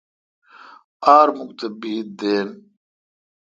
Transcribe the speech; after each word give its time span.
ار 1.15 1.27
مک 1.37 1.49
تھ 1.57 1.65
بید 1.79 2.07
دین۔ 2.19 2.47